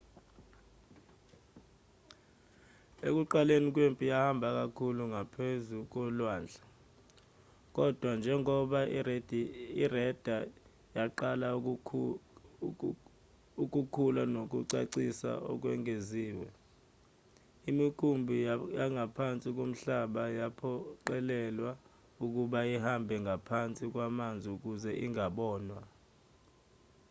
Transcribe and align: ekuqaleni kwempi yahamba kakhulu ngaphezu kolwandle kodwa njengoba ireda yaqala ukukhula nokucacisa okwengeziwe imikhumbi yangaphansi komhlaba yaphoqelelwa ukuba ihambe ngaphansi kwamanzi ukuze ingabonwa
ekuqaleni 3.07 3.67
kwempi 3.75 4.05
yahamba 4.13 4.47
kakhulu 4.57 5.03
ngaphezu 5.13 5.77
kolwandle 5.93 6.61
kodwa 7.75 8.09
njengoba 8.17 8.79
ireda 9.83 10.37
yaqala 10.97 11.47
ukukhula 13.63 14.21
nokucacisa 14.33 15.31
okwengeziwe 15.51 16.47
imikhumbi 17.69 18.35
yangaphansi 18.79 19.47
komhlaba 19.57 20.23
yaphoqelelwa 20.39 21.71
ukuba 22.25 22.59
ihambe 22.75 23.15
ngaphansi 23.25 23.83
kwamanzi 23.93 24.47
ukuze 24.55 24.91
ingabonwa 25.05 25.81